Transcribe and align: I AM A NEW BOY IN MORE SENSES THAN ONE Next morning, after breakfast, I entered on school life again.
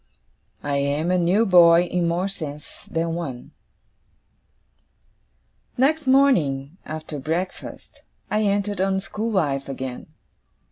I 0.63 0.77
AM 0.77 1.11
A 1.11 1.19
NEW 1.19 1.45
BOY 1.45 1.83
IN 1.83 2.07
MORE 2.07 2.27
SENSES 2.27 2.87
THAN 2.89 3.13
ONE 3.13 3.51
Next 5.77 6.07
morning, 6.07 6.79
after 6.87 7.19
breakfast, 7.19 8.01
I 8.31 8.41
entered 8.41 8.81
on 8.81 8.99
school 8.99 9.29
life 9.29 9.69
again. 9.69 10.07